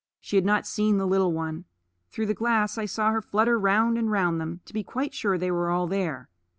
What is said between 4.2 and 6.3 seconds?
them, to be quite sure they were all there.